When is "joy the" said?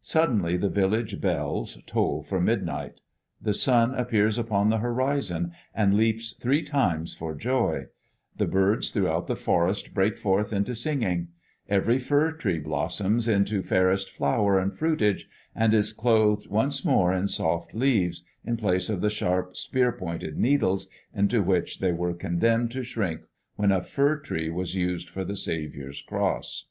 7.34-8.46